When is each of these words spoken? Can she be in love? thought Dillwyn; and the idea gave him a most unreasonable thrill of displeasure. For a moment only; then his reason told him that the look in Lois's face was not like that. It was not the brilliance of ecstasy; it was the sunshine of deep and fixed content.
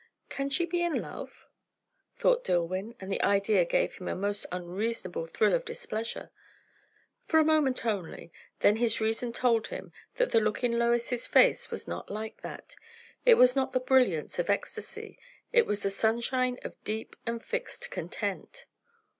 Can 0.29 0.49
she 0.49 0.65
be 0.65 0.81
in 0.81 0.99
love? 0.99 1.45
thought 2.17 2.43
Dillwyn; 2.43 2.95
and 2.99 3.11
the 3.11 3.21
idea 3.21 3.63
gave 3.65 3.93
him 3.93 4.07
a 4.07 4.15
most 4.15 4.47
unreasonable 4.51 5.27
thrill 5.27 5.53
of 5.53 5.63
displeasure. 5.63 6.31
For 7.27 7.39
a 7.39 7.45
moment 7.45 7.85
only; 7.85 8.31
then 8.61 8.77
his 8.77 8.99
reason 8.99 9.31
told 9.31 9.67
him 9.67 9.91
that 10.15 10.31
the 10.31 10.39
look 10.39 10.63
in 10.63 10.79
Lois's 10.79 11.27
face 11.27 11.69
was 11.69 11.87
not 11.87 12.09
like 12.09 12.41
that. 12.41 12.75
It 13.27 13.35
was 13.35 13.55
not 13.55 13.73
the 13.73 13.79
brilliance 13.79 14.39
of 14.39 14.49
ecstasy; 14.49 15.19
it 15.53 15.67
was 15.67 15.83
the 15.83 15.91
sunshine 15.91 16.57
of 16.63 16.83
deep 16.83 17.15
and 17.27 17.45
fixed 17.45 17.91
content. 17.91 18.65